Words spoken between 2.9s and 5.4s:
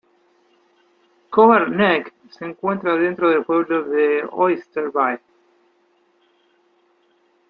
dentro del pueblo de Oyster Bay.